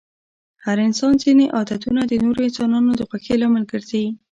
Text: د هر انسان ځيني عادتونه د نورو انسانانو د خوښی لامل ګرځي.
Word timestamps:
د 0.57 0.59
هر 0.65 0.77
انسان 0.87 1.13
ځيني 1.23 1.45
عادتونه 1.57 2.01
د 2.05 2.13
نورو 2.23 2.39
انسانانو 2.49 2.91
د 2.95 3.01
خوښی 3.09 3.35
لامل 3.41 3.63
ګرځي. 3.71 4.05